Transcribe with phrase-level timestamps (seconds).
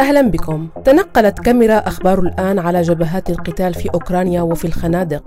[0.00, 0.68] أهلا بكم.
[0.84, 5.22] تنقلت كاميرا أخبار الآن على جبهات القتال في أوكرانيا وفي الخنادق.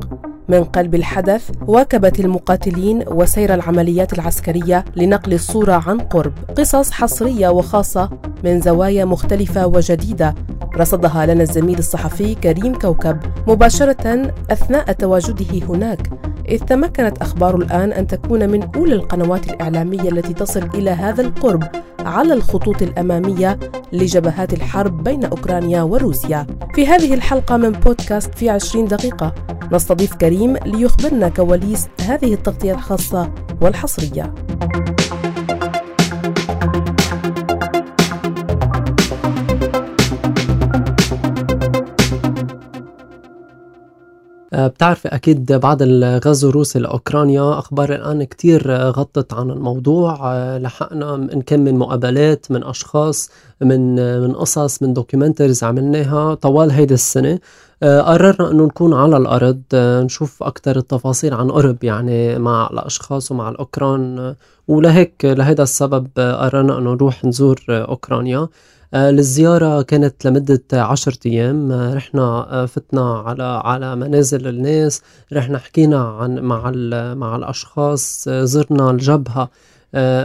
[0.49, 6.34] من قلب الحدث واكبت المقاتلين وسير العمليات العسكرية لنقل الصورة عن قرب.
[6.57, 8.09] قصص حصرية وخاصة
[8.43, 10.36] من زوايا مختلفة وجديدة
[10.78, 13.20] رصدها لنا الزميل الصحفي كريم كوكب.
[13.47, 16.10] مباشرة أثناء تواجده هناك
[16.50, 21.64] إذ تمكنت أخبار الآن أن تكون من أولى القنوات الإعلامية التي تصل إلى هذا القرب
[22.00, 23.59] على الخطوط الأمامية
[23.93, 26.48] لجبهات الحرب بين أوكرانيا وروسيا.
[26.75, 29.34] في هذه الحلقة من بودكاست في عشرين دقيقة.
[29.71, 33.31] نستضيف كريم ليخبرنا كواليس هذه التغطية الخاصة
[33.62, 34.34] والحصرية.
[44.59, 50.20] بتعرفي أكيد بعد الغزو الروسي لأوكرانيا أخبار الآن كتير غطت عن الموضوع.
[50.34, 53.30] آه، لحقنا إن كان من مقابلات من أشخاص
[53.62, 57.40] من من قصص من دوكيومنتريز عملناها طوال هيدي السنة.
[57.84, 63.50] آه، قررنا إنه نكون على الأرض نشوف أكثر التفاصيل عن قرب يعني مع الأشخاص ومع
[63.50, 64.36] الأوكران.
[64.68, 68.48] ولهيك لهذا السبب قررنا إنه نروح نزور أوكرانيا.
[68.98, 71.72] آه، الزيارة كانت لمدة عشرة أيام.
[71.72, 75.02] آه، رحنا آه، فتنا على على منازل الناس.
[75.34, 76.72] رحنا حكينا عن مع
[77.14, 78.30] مع الأشخاص.
[78.30, 79.50] زرنا الجبهة.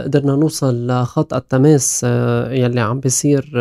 [0.03, 2.03] قدرنا نوصل لخط التماس
[2.49, 3.51] يلي عم بيصير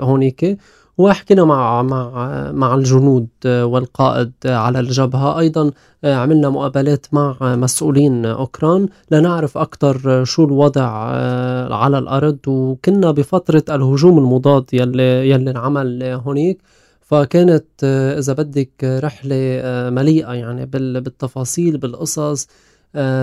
[0.00, 0.58] هونيك.
[0.98, 2.10] وحكينا مع مع
[2.52, 5.38] مع الجنود والقائد على الجبهة.
[5.38, 5.70] أيضا
[6.04, 8.88] عملنا مقابلات مع مسؤولين أوكران.
[9.10, 10.86] لنعرف أكثر شو الوضع
[11.74, 12.38] على الأرض.
[12.46, 16.62] وكنا بفترة الهجوم المضاد يلي, يلي انعمل هونيك.
[17.00, 17.84] فكانت
[18.18, 19.60] إذا بدك رحلة
[19.90, 22.46] مليئة يعني بالتفاصيل بالقصص.
[22.46, 22.50] آه،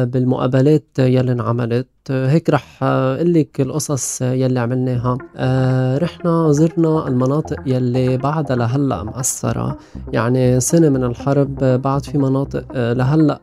[0.05, 1.87] بالمقابلات يلي انعملت.
[2.11, 5.17] آه، هيك رح أقول لك القصص يلي عملناها.
[5.35, 9.77] آه، رحنا زرنا المناطق يلي بعدها لهلأ مأثرة.
[10.13, 13.39] يعني سنة من الحرب بعد في مناطق لهلأ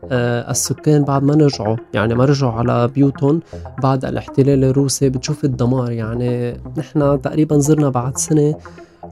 [0.51, 3.39] السكان بعد ما رجعوا يعني ما رجعوا على بيوتهم.
[3.83, 8.55] بعد الاحتلال الروسي بتشوف الدمار يعني نحن تقريبا زرنا بعد سنة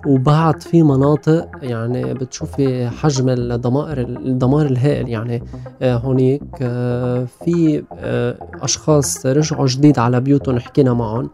[0.06, 5.10] وبعد في مناطق يعني بتشوفي حجم الدمائر الدمار الهائل.
[5.10, 5.44] يعني
[5.82, 11.30] آه، هونيك آه، في آه، أشخاص رجعوا جديد على بيوتهم حكينا معهم.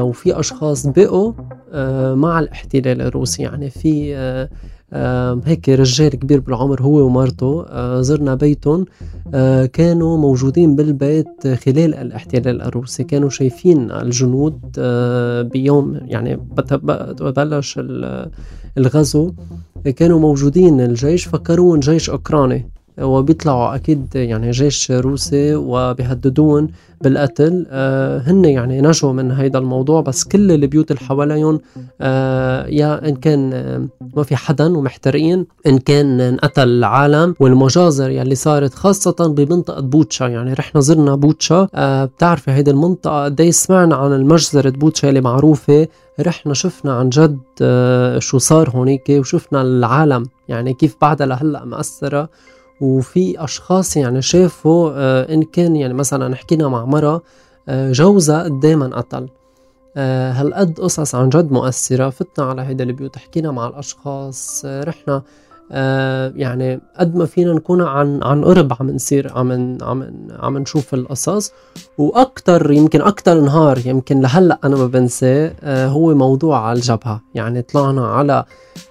[0.00, 1.32] وفي أشخاص بقوا
[2.14, 3.42] مع الاحتلال الروسي.
[3.42, 4.14] يعني في
[5.44, 8.84] هيك رجال كبير بالعمر هو ومرته آه، زرنا بيتهم
[9.34, 16.36] آه، كانوا موجودين بالبيت خلال الاحتلال الروسي كانوا شايفين الجنود آه، بيوم يعني
[17.20, 17.80] بلش
[18.78, 19.32] الغزو
[19.96, 22.70] كانوا موجودين الجيش فكروهم جيش أوكراني.
[22.98, 26.68] وبيطلعوا أكيد يعني جيش روسي وبيهددون
[27.00, 27.66] بالقتل.
[27.70, 31.60] آه هن يعني نجوا من هيدا الموضوع بس كل البيوت اللي حواليهم
[32.00, 38.34] آه يا إن كان آه ما في حدا ومحترقين إن كان انقتل العالم والمجازر يلي
[38.34, 40.24] صارت خاصة بمنطقة بوتشا.
[40.24, 41.68] يعني رحنا زرنا بوتشا.
[41.74, 45.88] آه بتعرفي هيدي المنطقة؟ قد سمعنا عن المجزرة بوتشا اللي معروفة؟
[46.20, 52.28] رحنا شفنا عن جد آه شو صار هونيك وشفنا العالم يعني كيف بعدها لهلأ مأثرة.
[52.80, 57.22] وفي أشخاص يعني شافوا آه، إن كان يعني مثلا حكينا مع مرة
[57.68, 59.28] آه، جوزها قدام قتل.
[59.96, 65.22] آه، هالقد قصص عن جد مؤثرة فتنا على هيدا البيوت حكينا مع الأشخاص رحنا
[65.72, 70.94] آه يعني قد ما فينا نكون عن عن قرب عم نصير عم عم عم نشوف
[70.94, 71.52] القصص.
[71.98, 77.20] وأكثر يمكن أكثر نهار يمكن لهلأ أنا ما بنساه آه هو موضوع على الجبهة.
[77.34, 78.44] يعني طلعنا على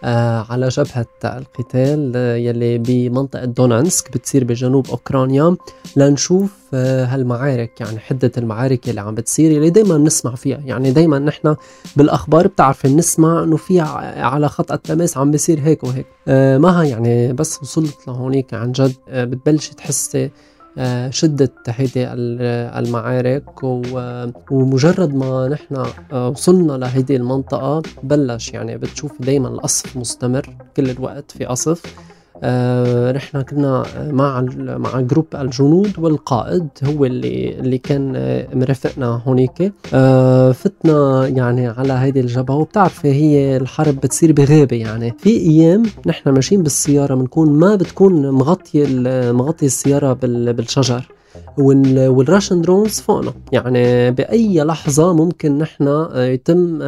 [0.03, 5.55] آه على جبهة القتال يلي بمنطقة دونانسك بتصير بجنوب أوكرانيا
[5.95, 10.59] لنشوف هالمعارك يعني حدة المعارك اللي عم بتصير اللي دائما بنسمع فيها.
[10.65, 11.55] يعني دائما نحن
[11.95, 13.79] بالأخبار بتعرفي بنسمع إنه في
[14.17, 16.05] على خط التماس عم بيصير هيك وهيك.
[16.63, 18.93] ما يعني بس وصلت لهونيك عن جد.
[19.09, 20.29] آه بتبلشي تحسي
[20.77, 23.63] آه شدة هيدي المعارك
[24.51, 31.31] ومجرد ما نحن آه وصلنا لهيدي المنطقة بلش يعني بتشوفي دايما القصف مستمر كل الوقت
[31.31, 31.81] في قصف.
[32.45, 39.73] آه نحن كنا مع مع جروب الجنود والقائد هو اللي اللي كان آه، مرافقنا هونيك.
[39.93, 42.55] آه فتنا يعني على هيدي الجبهة.
[42.55, 45.13] وبتعرفي هي الحرب بتصير بغابه يعني.
[45.17, 48.85] في أيام نحن ماشيين بالسيارة بنكون ما بتكون مغطيه
[49.31, 51.07] مغطيه السيارة بالشجر.
[51.57, 53.33] وال Russian drones فوقنا.
[53.51, 56.81] يعني بأي لحظة ممكن نحن يتم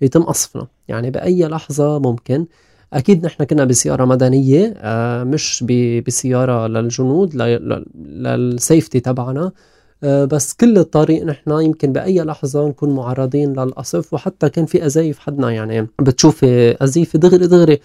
[0.00, 0.66] يتم قصفنا.
[0.88, 2.46] يعني بأي لحظة ممكن.
[2.92, 5.64] أكيد نحن كنا بسيارة مدنية آه، مش
[6.06, 7.34] بسيارة للجنود
[8.04, 9.52] لل safety تبعنا.
[10.02, 15.50] بس كل الطريق نحن يمكن بأي لحظة نكون معرضين للقصف وحتى كان في قذايف حدنا
[15.50, 17.80] يعني بتشوفي قذيفة دغري دغري.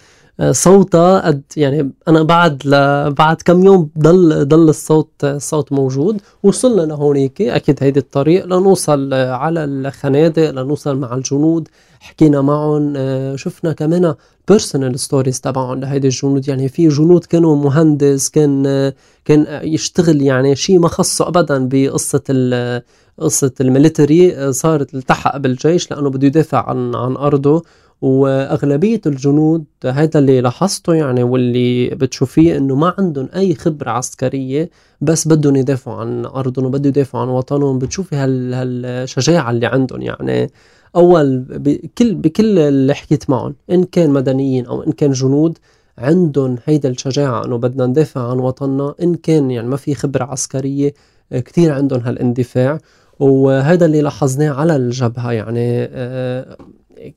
[0.50, 2.70] صوتها قد يعني أنا بعد ل...
[3.10, 6.20] بعد كم يوم ضل ضل الصوت الصوت موجود.
[6.42, 11.68] وصلنا لهونيك أكيد هيدي الطريق لنوصل على الخنادق لنوصل مع الجنود.
[12.00, 12.94] حكينا معهم
[13.36, 14.14] شفنا كمان
[14.48, 16.48] personal stories تبعهم لهيدي الجنود.
[16.48, 18.92] يعني في جنود كانوا مهندس كان
[19.24, 22.82] كان يشتغل يعني شيء ما خصه ابدا بقصة
[23.18, 24.52] قصة ال military.
[24.52, 27.62] صارت التحق بالجيش لأنه بده يدافع عن عن أرضه.
[28.00, 35.28] وأغلبية الجنود هذا اللي لاحظته يعني واللي بتشوفيه إنه ما عندهم أي خبرة عسكرية بس
[35.28, 37.78] بدهم يدافعوا عن أرضهم وبدهم يدافعوا عن وطنهم.
[37.78, 40.50] بتشوفي هال هالشجاعة اللي عندهم يعني.
[40.96, 45.58] أول بكل بكل اللي حكيت معهم إن كان مدنيين أو إن كان جنود
[45.98, 50.94] عندهم هيدا الشجاعة إنه بدنا ندافع عن وطننا إن كان يعني ما في خبرة عسكرية
[51.30, 52.78] كثير عندهم هالاندفاع.
[53.20, 56.56] وهذا اللي لاحظناه على الجبهة يعني آه،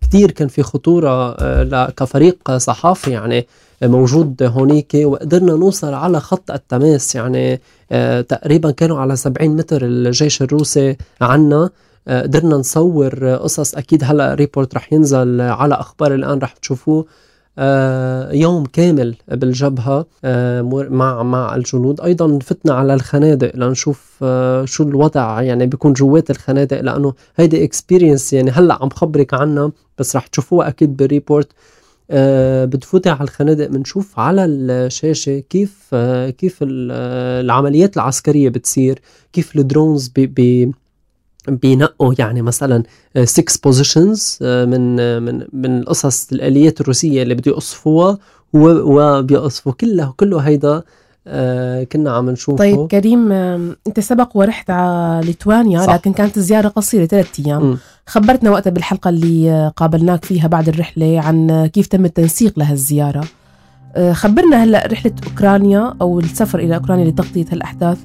[0.01, 3.47] كثير كان في خطورة آه، كفريق صحافي يعني
[3.83, 10.41] موجود هونيك وقدرنا نوصل على خط التماس يعني آه، تقريبا كانوا على 70 متر الجيش
[10.41, 11.63] الروسي عنا.
[11.63, 11.69] آه،
[12.07, 13.75] قدرنا نصور قصص.
[13.75, 17.06] أكيد هلأ report رح ينزل على أخبار الآن رح تشوفوه.
[17.57, 22.01] آه، يوم كامل بالجبهة آه، مع مع الجنود.
[22.01, 28.33] أيضا فتنا على الخنادق لنشوف آه، شو الوضع يعني بيكون جوات الخنادق لأنه هيدي experience
[28.33, 31.47] يعني هلأ عم خبرك عنها بس رح تشوفوها أكيد بال report.
[32.65, 35.95] بتفوتي على الخنادق بنشوف على الشاشة كيف
[36.38, 39.00] كيف العمليات العسكرية بتصير
[39.33, 40.71] كيف ال drones بي بي
[41.47, 42.83] بينقوا يعني مثلا
[43.23, 48.17] 6 آه، positions آه، من آه، من من القصص الآليات الروسية اللي بده يقصفوها
[48.53, 50.83] وبيقصفوا كلها كله هيدا
[51.91, 55.93] كنا عم نشوفه طيب كريم أنت سبق ورحت على ليتوانيا صح.
[55.93, 57.77] لكن كانت الزيارة قصيرة ثلاث أيام م.
[58.07, 63.23] خبرتنا وقتها بالحلقة اللي قابلناك فيها بعد الرحلة عن كيف تم التنسيق لهالزياره
[64.11, 67.97] خبرنا هلأ رحلة أوكرانيا أو السفر إلى أوكرانيا لتغطية هالأحداث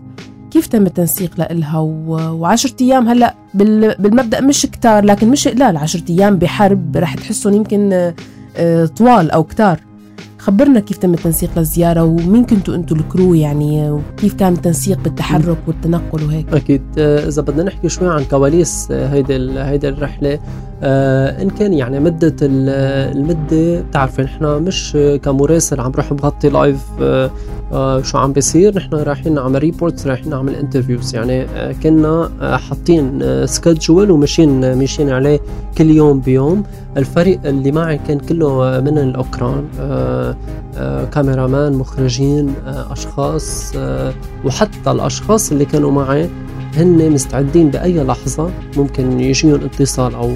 [0.57, 6.37] كيف تم التنسيق لإلها؟ وعشرة أيام هلأ بالمبدأ مش كتار لكن مش قلال عشرة أيام
[6.37, 8.13] بحرب رح تحسهم يمكن
[8.57, 9.81] آه، طوال أو كتار.
[10.39, 16.25] خبرنا كيف تم التنسيق للزيارة ومين كنتوا أنتوا الكرو يعني وكيف كان التنسيق بالتحرك والتنقل
[16.25, 16.83] وهيك؟ أكيد.
[16.99, 20.39] آه، إذا بدنا نحكي شوي عن كواليس آه، هيدي هيدي الرحلة
[20.83, 26.81] آه إن كان يعني مدة المدة بتعرفي نحن مش كمراسل عم بروح بغطي live
[27.73, 32.57] آه شو عم بيصير؟ نحن رايحين نعمل reports رايحين نعمل interviews يعني آه كنا آه
[32.57, 35.41] حاطين schedule وماشيين ماشيين عليه
[35.79, 36.63] كل يوم بيوم.
[36.97, 39.65] الفريق اللي معي كان كله من الأوكران
[41.13, 43.73] cameraman مخرجين أشخاص
[44.45, 46.29] وحتى الأشخاص اللي كانوا معي
[46.77, 50.29] هن مستعدين بأي لحظة ممكن يجيهم اتصال أو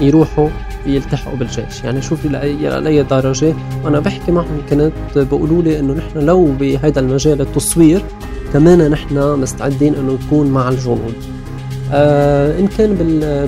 [0.00, 0.48] يروحوا
[0.86, 1.84] يلتحقوا بالجيش.
[1.84, 3.54] يعني شوفي لأي درجة.
[3.84, 8.02] وأنا بحكي معهم كانت بيقولوا لي إنه نحن لو بهذا المجال التصوير
[8.52, 11.14] كمان نحن مستعدين إنه نكون مع الجنود.
[11.92, 12.94] آه إن كان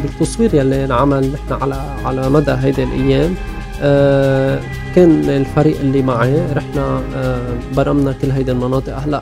[0.02, 3.34] بالتصوير يلي انعمل نحن على على مدى هيدي الأيام
[3.80, 4.60] آه
[4.96, 7.40] كان الفريق اللي معي رحنا آه
[7.76, 8.96] برمنا كل هيدي المناطق.
[8.98, 9.20] هلأ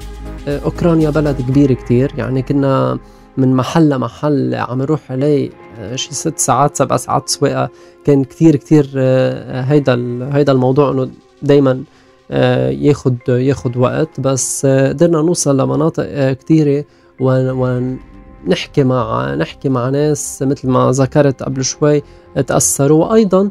[0.49, 2.12] أوكرانيا بلد كبير كتير.
[2.19, 2.99] يعني كنا
[3.36, 7.69] من محل لمحل عم نروح عليه آه، شي ست ساعات سبع ساعات سواقة.
[8.04, 11.10] كان كتير كتير آه، هيدا هيدا الموضوع إنه
[11.43, 11.84] دايما
[12.31, 14.20] آه، ياخد ياخد وقت.
[14.20, 16.84] بس قدرنا نوصل لمناطق كتيرة
[17.20, 22.03] ونحكي مع نحكي مع ناس مثل ما ذكرت قبل شوي
[22.46, 23.06] تأثروا.
[23.06, 23.50] وأيضا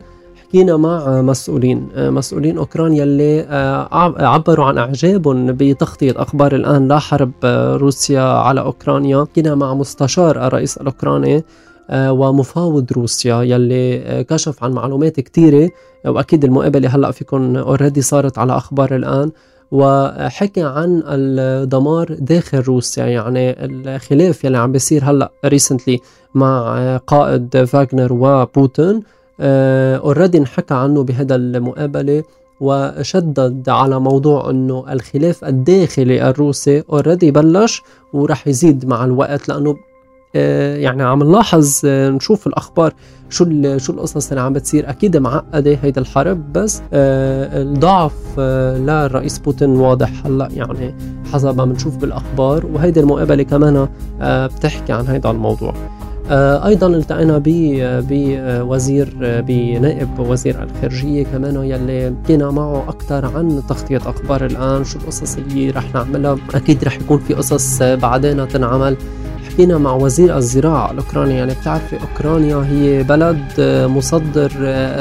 [0.53, 1.89] حكينا مع مسؤولين.
[1.97, 3.87] مسؤولين اوكرانيا اللي آه،
[4.25, 9.25] عبروا عن أعجابهم بتغطيه أخبار الآن لحرب آه، روسيا على أوكرانيا.
[9.31, 11.43] حكينا مع مستشار الرئيس الأوكراني
[11.89, 15.69] آه، ومفاوض روسيا يلي كشف عن معلومات كثيره
[16.05, 19.31] وأكيد المقابلة هلأ فيكم already صارت على أخبار الآن.
[19.71, 25.99] وحكي عن الدمار داخل روسيا يعني الخلاف يلي عم بيصير هلأ recently
[26.35, 29.03] مع قائد فاغنر وبوتين.
[29.39, 32.23] already انحكى عنه بهذا المقابلة
[32.59, 37.81] وشدد على موضوع إنه الخلاف الداخلي الروسي already بلش
[38.13, 39.75] وراح يزيد مع الوقت لأنه
[40.35, 42.93] آه، يعني عم نلاحظ آه، نشوف الأخبار
[43.29, 43.45] شو
[43.77, 44.89] شو القصص اللي عم بتصير.
[44.89, 48.39] أكيد معقدة هيدا الحرب بس آه، الضعف
[48.79, 50.95] للرئيس بوتين واضح هلأ يعني
[51.33, 52.65] حسب ما بنشوف بالأخبار.
[52.65, 53.87] وهيدي المقابلة كمان
[54.21, 55.69] بتحكي عن هيدا الموضوع.
[55.69, 56.02] آه،
[56.65, 64.83] أيضا التقينا بوزير بنائب وزير الخارجية كمان يلي حكينا معه أكثر عن تغطية أخبار الآن
[64.83, 66.37] شو القصص اللي رح نعملها.
[66.55, 68.97] أكيد رح يكون في قصص بعدين تنعمل.
[69.49, 73.41] حكينا مع وزير الزراعة الأوكراني يعني بتعرفي أوكرانيا هي بلد
[73.89, 74.51] مصدر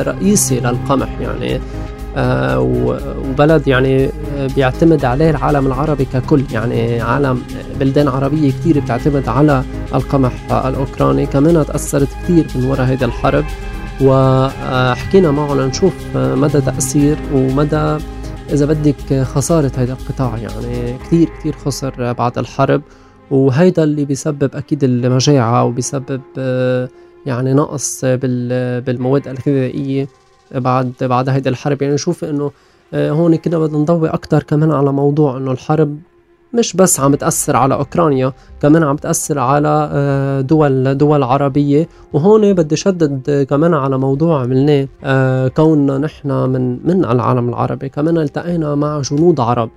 [0.06, 1.60] رئيسي للقمح يعني
[2.16, 2.60] آه،
[3.30, 4.08] وبلد يعني
[4.56, 6.42] بيعتمد عليه العالم العربي ككل.
[6.52, 7.42] يعني عالم
[7.80, 11.26] بلدان عربية كثير بتعتمد على القمح الأوكراني.
[11.26, 13.44] كمان تأثرت كثير من وراء هيدا الحرب.
[14.00, 17.96] وحكينا معه لنشوف مدى تأثير ومدى
[18.52, 20.38] إذا بدك خسارة هذا القطاع.
[20.38, 22.82] يعني كثير كثير خسر بعد الحرب.
[23.30, 26.20] وهيدا اللي بيسبب أكيد المجاعة وبيسبب
[27.26, 30.08] يعني نقص بالمواد الغذائية
[30.54, 31.82] بعد بعد هيدي الحرب.
[31.82, 32.50] يعني نشوف آه،
[32.94, 35.98] هون كده بدنا نضوي أكثر كمان على موضوع إنه الحرب
[36.54, 38.32] مش بس عم تأثر على أوكرانيا
[38.62, 41.88] كمان عم تأثر على آه، دول دول عربية.
[42.12, 47.88] وهون بدي شدد كمان على موضوع عملناه آه، كوننا نحن من من العالم العربي.
[47.88, 49.70] كمان التقينا مع جنود عرب.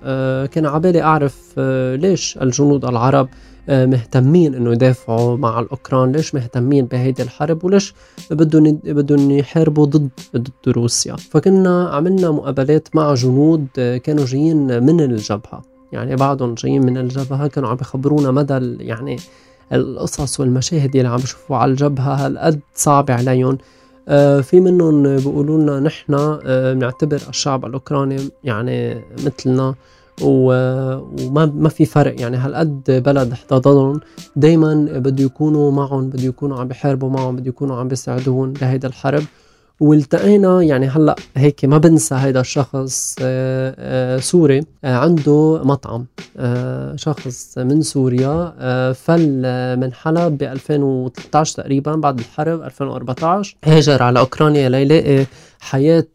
[0.46, 1.58] كان عبالي أعرف
[1.96, 6.12] ليش الجنود العرب آه، مهتمين إنه يدافعوا مع الأوكران.
[6.12, 7.94] ليش مهتمين بهيدي الحرب؟ وليش
[8.30, 15.00] بدهم بدهم يحاربوا ضد ضد روسيا؟ فكنا عملنا مقابلات مع جنود آه، كانوا جايين من
[15.00, 15.62] الجبهة.
[15.92, 19.16] يعني بعضهم جايين من الجبهة كانوا عم بخبرونا مدى يعني
[19.72, 23.58] القصص والمشاهد اللي عم بشوفوا على الجبهة هالقد صعبه عليهم.
[24.08, 26.38] آه في منهم بيقولوا لنا نحن
[26.74, 29.74] بنعتبر الشعب الأوكراني يعني مثلنا.
[30.22, 32.20] وما ما في فرق.
[32.20, 34.00] يعني هالقد بلد احتضنهم.
[34.36, 39.22] دائما بده يكونوا معهم بده يكونوا عم بيحاربوا معهم بده يكونوا عم بيساعدوهم بهيدا الحرب.
[39.80, 46.06] والتقينا يعني هلأ هيك ما بنسى هيدا الشخص آه، آه، سوري آه، عنده مطعم
[46.96, 48.52] شخص من سوريا
[48.92, 49.42] فل
[49.76, 55.26] من حلب ب 2013 تقريبا بعد الحرب 2014 هاجر على أوكرانيا ليلاقي
[55.60, 56.06] حياة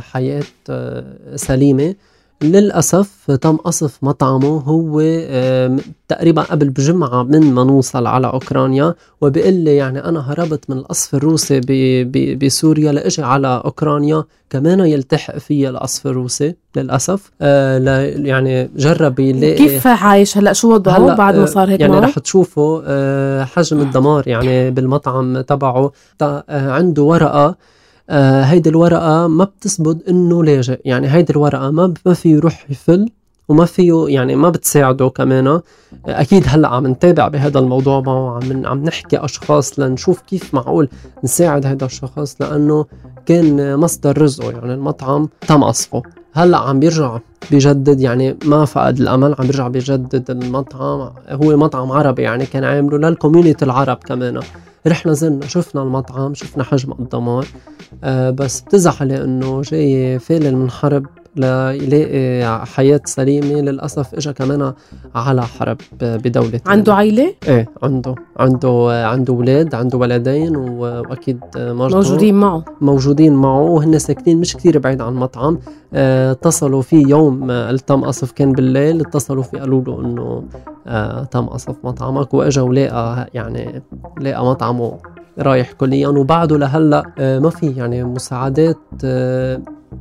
[0.00, 0.42] حياة
[1.36, 1.94] سليمة.
[2.42, 5.00] للأسف تم قصف مطعمه هو
[6.08, 11.14] تقريبا قبل بجمعة من ما نوصل على أوكرانيا وبيقول لي يعني أنا هربت من القصف
[11.14, 11.60] الروسي
[12.34, 17.30] بسوريا لأجي على أوكرانيا كمان يلتحق فيها القصف الروسي للأسف.
[17.42, 17.78] آه
[18.16, 22.82] يعني جرب يلاقي كيف عايش؟ هلا شو وضعه بعد ما صار هيك يعني رح تشوفوا
[22.86, 25.92] آه حجم الدمار يعني بالمطعم تبعه.
[26.22, 27.56] آه عنده ورقة
[28.10, 30.80] آه هيدي الورقة ما بتثبت إنه لاجئ.
[30.84, 33.08] يعني هيدي الورقة ما ما فيه يروح يفل
[33.48, 35.60] وما فيه يعني ما بتساعده كمان.
[36.06, 40.88] أكيد هلأ عم نتابع بهذا الموضوع معه عم عم نحكي أشخاص لنشوف كيف معقول
[41.24, 42.86] نساعد هذا الشخص لأنه
[43.26, 47.18] كان مصدر رزقه يعني المطعم تم قصفه هلأ عم بيرجع
[47.50, 51.10] بيجدد يعني ما فقد الأمل عم بيرجع بيجدد المطعم.
[51.28, 54.40] هو مطعم عربي يعني كان عامله للكوميونيتي العرب كمان.
[54.86, 57.46] رحنا زرنا شفنا المطعم شفنا حجم الدمار
[58.04, 61.06] آه بس بتزعلي إنه جاي فالل من حرب
[61.36, 63.60] ليلاقي حياة سليمة.
[63.60, 64.72] للأسف إجا كمان
[65.14, 68.14] على حرب بدولة عنده عائلة؟ إيه عنده.
[68.36, 71.96] عنده عنده أولاد عنده ولدين وأكيد مرته.
[71.96, 72.64] موجودين معه.
[72.80, 75.58] موجودين معه وهن ساكنين مش كثير بعيد عن المطعم
[75.94, 77.46] آه، اتصلوا فيه يوم
[77.86, 79.00] تم قصف كان بالليل.
[79.00, 80.42] اتصلوا فيه قالوا له إنه
[80.86, 82.34] آه، تم قصف مطعمك.
[82.34, 83.82] وإجا ولقى يعني
[84.20, 84.92] لقى مطعمه
[85.38, 86.08] رايح كليا.
[86.08, 88.76] وبعده لهلأ آه، ما في يعني مساعدات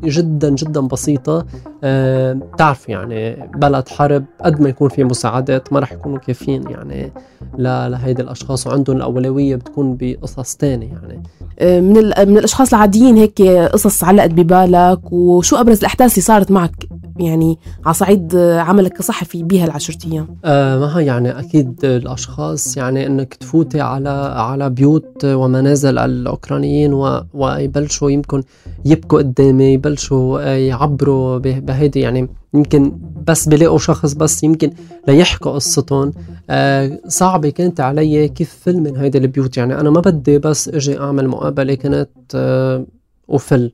[0.04, 1.46] جدا جدا بسيطة.
[1.84, 7.12] أه بتعرف يعني بلد حرب قد ما يكون في مساعدات ما رح يكونوا كافيين يعني
[7.58, 11.24] لهيدي الأشخاص وعندهم الأولوية بتكون بقصص تانية يعني.
[11.60, 11.94] آه، من
[12.28, 16.88] من الأشخاص العاديين هيك قصص علقت ببالك وشو أبرز الأحداث اللي صارت معك
[17.20, 23.34] يعني على صعيد عملك كصحفي بها العشرة أيام؟ آه ما يعني أكيد الأشخاص يعني إنك
[23.34, 26.94] تفوتي على على بيوت ومنازل الأوكرانيين
[27.34, 28.44] ويبلشوا يمكن
[28.86, 32.00] يبكوا قدامي يبلشوا يعبروا بهيدي.
[32.00, 32.92] يعني يمكن
[33.28, 34.72] بس بلاقوا شخص بس يمكن
[35.08, 36.14] ليحكوا قصتهم.
[36.50, 39.58] آه صعبة كانت علي كيف فل من هيدي البيوت.
[39.58, 42.86] يعني أنا ما بدي بس أجي أعمل مقابلة كانت آه
[43.30, 43.72] وفل.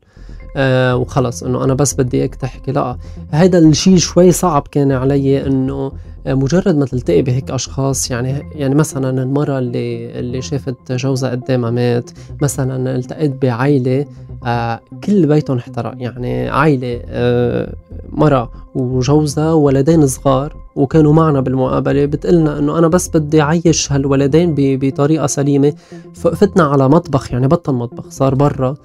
[0.57, 2.97] آه وخلص إنه أنا بس بدي اياك تحكي لا
[3.31, 5.91] هيدا الشيء شوي صعب كان علي إنه
[6.27, 11.71] آه، مجرد ما تلتقي بهيك أشخاص يعني يعني مثلا المرة اللي اللي شافت جوزها قدامها
[11.71, 12.09] مات
[12.41, 14.05] مثلا التقيت بعائلة
[14.45, 15.93] آه كل بيتهم احترق.
[15.97, 17.74] يعني عائلة آه
[18.09, 25.27] مرة وجوزها وولدين صغار وكانوا معنا بالمقابلة بتقلنا إنه أنا بس بدي أعيش هالولدين بطريقة
[25.27, 25.74] سليمة.
[26.13, 28.75] فتنا على مطبخ يعني بطل مطبخ صار برا.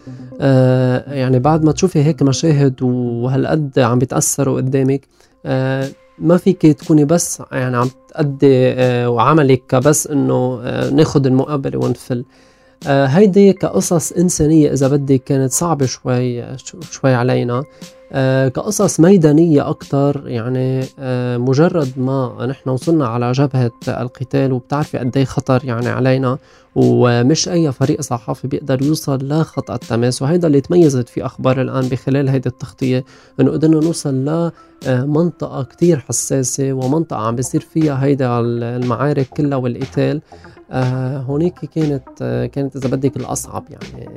[0.41, 5.01] آه يعني بعد ما تشوفي هيك مشاهد وهالقد عم بيتأثروا قدامك
[5.47, 11.79] آه ما فيك تكوني بس يعني عم تأدي آه وعملك كبس إنه آه ناخد المقابلة
[11.79, 12.25] ونفل.
[12.87, 16.57] آه هيدي كقصص إنسانية إذا بدك كانت صعبة شوي
[16.91, 17.65] شوي علينا.
[18.49, 25.25] كقصص ميدانية أكتر يعني آه، مجرد ما نحن وصلنا على جبهة القتال وبتعرفي قد إيه
[25.25, 26.39] خطر يعني علينا
[26.75, 30.23] ومش أي فريق صحافي بيقدر يوصل لخط التماس.
[30.23, 33.05] وهيدا اللي تميزت في أخبار الآن بخلال هيدي التغطية
[33.41, 34.51] إنه قدرنا نوصل
[34.87, 40.21] لمنطقة كتير حساسة ومنطقة عم بيصير فيها هيدا المعارك كلها والقتال.
[40.71, 44.09] آه هونيك كانت آه كانت إذا بدك الأصعب يعني.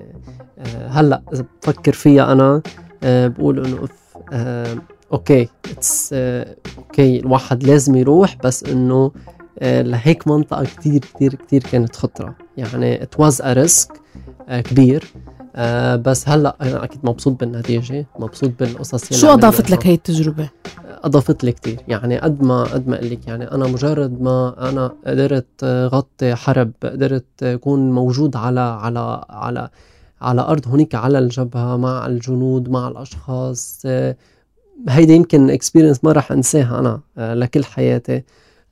[0.59, 2.62] آه هلأ إذا بفكر فيها أنا آه
[3.05, 3.88] بقول إنه
[4.33, 4.77] آه
[5.13, 9.12] okay it's آه okay الواحد لازم يروح بس إنه
[9.60, 12.36] آه لهيك منطقة كتير كتير كتير كانت خطرة.
[12.57, 13.91] يعني it was a risk
[14.50, 15.03] كبير.
[15.55, 20.50] آه بس هلأ أنا أكيد مبسوط بالنتيجة مبسوط بالقصص اللي شو أضافت لك هي التجربة؟
[21.03, 25.63] اضافت لي كثير يعني قد ما قد ما لك يعني أنا مجرد ما أنا قدرت
[25.63, 29.69] غطي حرب قدرت أكون موجود على على على
[30.24, 33.86] على أرض هنيك على الجبهة مع الجنود مع الأشخاص.
[34.89, 38.24] هيدي يمكن اكسبيرينس ما راح أنساها أنا آه، لكل حياتي.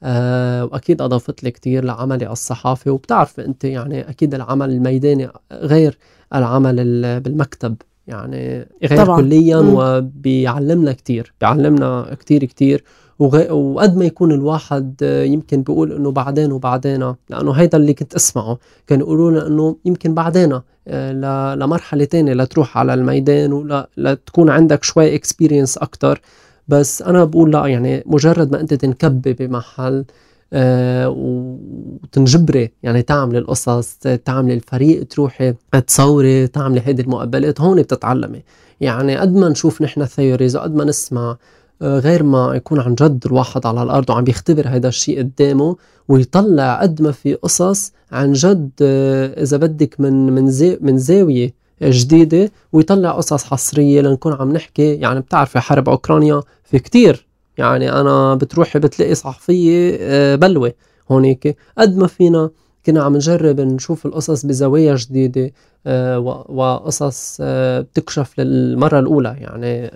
[0.03, 2.89] أه وأكيد أضافت لي كثير لعملي الصحافي.
[2.89, 5.97] وبتعرف أنت يعني أكيد العمل الميداني غير
[6.35, 6.75] العمل
[7.19, 7.75] بالمكتب.
[8.07, 9.21] يعني غير طبعا.
[9.21, 12.83] كليا وبيعلمنا كتير بيعلمنا كتير كتير.
[13.21, 18.57] وقد ما يكون الواحد يمكن بيقول إنه بعدين وبعدين لأنه هيدا اللي كنت أسمعه.
[18.87, 21.59] كانوا يقولوا لنا إنه يمكن بعدين آه، ل...
[21.59, 26.21] لمرحلة تانية لتروح على الميدان ولا لتكون عندك شوي experience أكتر.
[26.67, 30.05] بس أنا بقول لا يعني مجرد ما أنت تنكبي بمحل
[30.53, 35.53] آه، وتنجبري يعني تعملي القصص تعملي الفريق تروحي
[35.87, 38.43] تصوري تعملي هيدي المقابلات هون بتتعلمي.
[38.81, 41.37] يعني قد ما نشوف نحن theories وقد ما نسمع آه،
[41.81, 45.75] غير ما يكون عن جد الواحد على الأرض وعم بيختبر هذا الشيء قدامه
[46.07, 51.53] ويطلع قد ما في قصص عن جد آه، إذا بدك من من زي من زاوية
[51.83, 54.95] جديدة ويطلع قصص حصرية لنكون عم نحكي.
[54.95, 57.27] يعني بتعرفي حرب أوكرانيا في كتير.
[57.57, 60.73] يعني أنا بتروحي بتلاقي صحفية آه، بلوه
[61.11, 61.57] هونيك.
[61.77, 62.49] قد ما فينا
[62.85, 65.51] كنا عم نجرب نشوف القصص بزوايا جديدة
[65.87, 66.19] آه،
[66.49, 69.91] وقصص آه، بتكشف للمرة الأولى يعني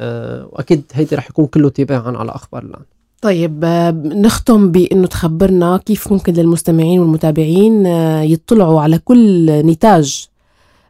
[0.52, 2.82] وأكيد هيدي رح يكون كله تباعا على أخبار الآن.
[3.22, 3.66] طيب
[4.06, 7.86] نختم بأنه تخبرنا كيف ممكن للمستمعين والمتابعين
[8.26, 10.28] يطلعوا على كل نتاج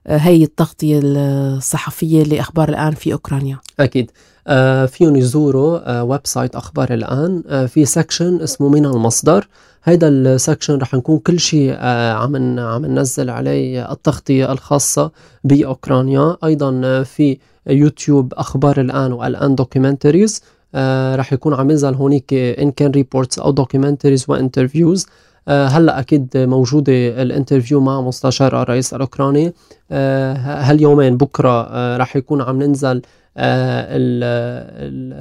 [0.08, 3.60] هي التغطية الصحفية لأخبار الآن في أوكرانيا.
[3.80, 4.12] أكيد.
[4.48, 7.44] آه فيهم يزوروا آه website أخبار الآن.
[7.48, 9.48] آه في section اسمه من المصدر.
[9.84, 15.12] هيدا ال section رح نكون كل شيء آه عم عم ننزل عليه التغطية الخاصة
[15.44, 16.38] بأوكرانيا.
[16.44, 17.38] أيضا آه، في
[17.68, 20.42] يوتيوب أخبار الآن والآن documentaries
[20.76, 25.06] آه رح يكون عم ينزل هونيك إن كان reports أو documentaries و interviews
[25.48, 29.54] هلا أكيد موجودة ال interview مع مستشار الرئيس الاوكراني.
[29.92, 33.02] آه، هاليومين بكرة آه، راح يكون عم ننزل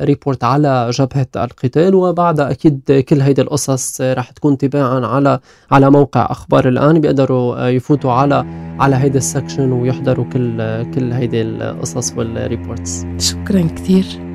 [0.01, 5.91] ال report على جبهة القتال وبعدها أكيد كل هيدي القصص رح تكون تباعا على على
[5.91, 7.01] موقع أخبار الآن.
[7.01, 8.45] بيقدروا يفوتوا على
[8.81, 10.57] على هيدي ال section ويحضروا كل
[10.91, 14.34] كل هيدي القصص وال reports شكرا كثير.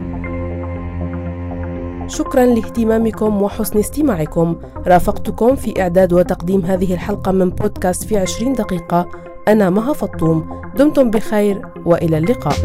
[2.09, 4.55] شكرا لاهتمامكم وحسن استماعكم.
[4.87, 9.07] رافقتكم في إعداد وتقديم هذه الحلقة من بودكاست في عشرين دقيقة.
[9.47, 10.61] أنا مها فطوم.
[10.75, 12.55] دمتم بخير وإلى اللقاء.